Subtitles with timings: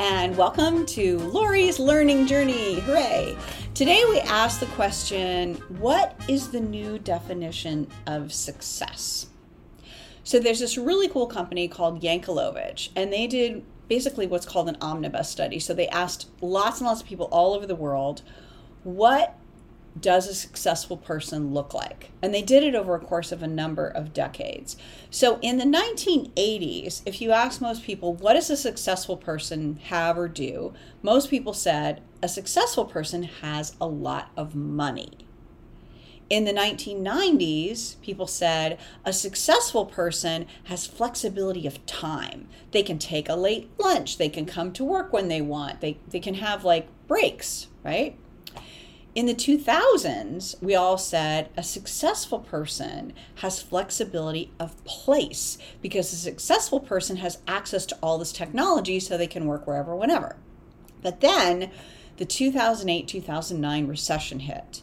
[0.00, 2.80] and welcome to Lori's Learning Journey.
[2.80, 3.36] Hooray!
[3.74, 9.26] Today we ask the question What is the new definition of success?
[10.24, 14.78] So there's this really cool company called Yankelovich, and they did basically what's called an
[14.80, 15.58] omnibus study.
[15.58, 18.22] So they asked lots and lots of people all over the world,
[18.84, 19.36] what
[19.98, 22.10] does a successful person look like?
[22.22, 24.76] And they did it over a course of a number of decades.
[25.10, 30.16] So in the 1980s, if you ask most people, what does a successful person have
[30.16, 30.72] or do?
[31.02, 35.26] Most people said a successful person has a lot of money.
[36.28, 42.46] In the 1990s, people said a successful person has flexibility of time.
[42.70, 45.98] They can take a late lunch, they can come to work when they want, they,
[46.08, 48.16] they can have like breaks, right?
[49.20, 56.16] In the 2000s, we all said a successful person has flexibility of place because a
[56.16, 60.36] successful person has access to all this technology so they can work wherever, whenever.
[61.02, 61.70] But then
[62.16, 64.80] the 2008 2009 recession hit.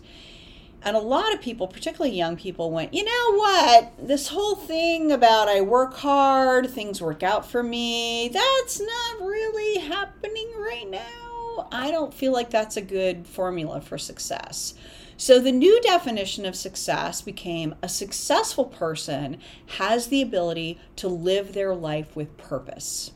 [0.84, 4.08] And a lot of people, particularly young people, went, you know what?
[4.08, 9.80] This whole thing about I work hard, things work out for me, that's not really
[9.80, 11.27] happening right now
[11.72, 14.74] I don't feel like that's a good formula for success.
[15.18, 19.40] So the new definition of success became a successful person
[19.78, 23.12] has the ability to live their life with purpose.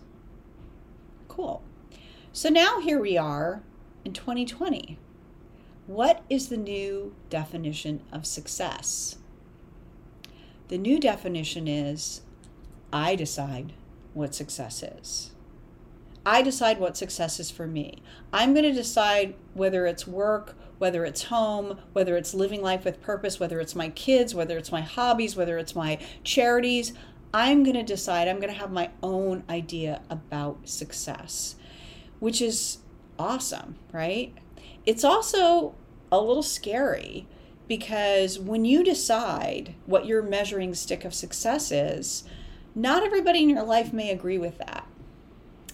[1.28, 1.62] Cool.
[2.34, 3.62] So now here we are
[4.04, 4.98] in 2020.
[5.86, 9.18] What is the new definition of success?
[10.70, 12.22] The new definition is
[12.94, 13.74] I decide
[14.14, 15.32] what success is.
[16.26, 18.04] I decide what success is for me.
[18.32, 23.02] I'm going to decide whether it's work, whether it's home, whether it's living life with
[23.02, 26.94] purpose, whether it's my kids, whether it's my hobbies, whether it's my charities.
[27.34, 31.56] I'm going to decide, I'm going to have my own idea about success,
[32.20, 32.80] which is
[33.18, 34.34] awesome, right?
[34.86, 35.74] It's also
[36.12, 37.28] a little scary
[37.68, 42.26] because when you decide what your measuring stick of success is,
[42.76, 44.88] not everybody in your life may agree with that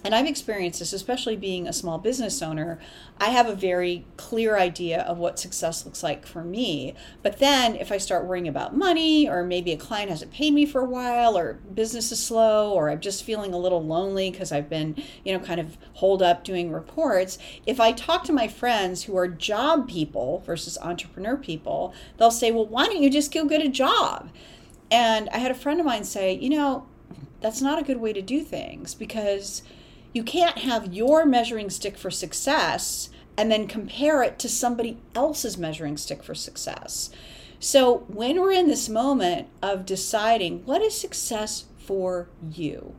[0.04, 2.78] and I've experienced this, especially being a small business owner.
[3.18, 6.94] I have a very clear idea of what success looks like for me.
[7.22, 10.66] But then if I start worrying about money, or maybe a client hasn't paid me
[10.66, 14.52] for a while, or business is slow, or I'm just feeling a little lonely because
[14.52, 14.94] I've been,
[15.24, 19.16] you know, kind of holed up doing reports, if I talk to my friends who
[19.16, 23.62] are job people versus entrepreneur people, they'll say, well, why don't you just go get
[23.62, 24.30] a job?
[24.90, 26.86] And I had a friend of mine say, you know,
[27.40, 29.62] that's not a good way to do things because
[30.12, 35.56] you can't have your measuring stick for success and then compare it to somebody else's
[35.56, 37.10] measuring stick for success.
[37.60, 42.94] So, when we're in this moment of deciding what is success for you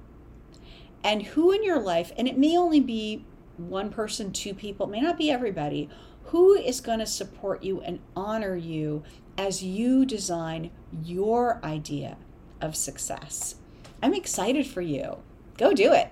[1.03, 3.25] and who in your life, and it may only be
[3.57, 5.89] one person, two people, it may not be everybody,
[6.25, 9.03] who is going to support you and honor you
[9.37, 10.71] as you design
[11.03, 12.17] your idea
[12.61, 13.55] of success?
[14.03, 15.17] I'm excited for you.
[15.57, 16.11] Go do it.